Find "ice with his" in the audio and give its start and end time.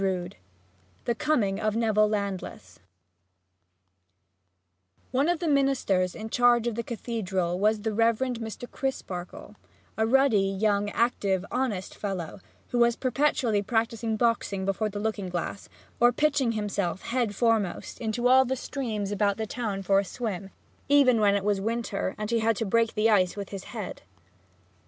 23.07-23.65